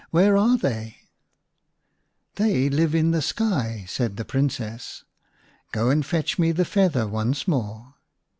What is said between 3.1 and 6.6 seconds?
the sky," said the Princess." Go and fetch me